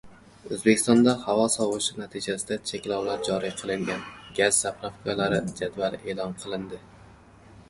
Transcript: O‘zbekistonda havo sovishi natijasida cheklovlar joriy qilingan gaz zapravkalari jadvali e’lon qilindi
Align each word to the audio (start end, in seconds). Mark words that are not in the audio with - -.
O‘zbekistonda 0.55 1.11
havo 1.25 1.43
sovishi 1.55 1.97
natijasida 1.99 2.57
cheklovlar 2.71 3.21
joriy 3.29 3.53
qilingan 3.61 4.03
gaz 4.41 4.51
zapravkalari 4.63 5.43
jadvali 5.61 6.03
e’lon 6.15 6.37
qilindi 6.43 6.83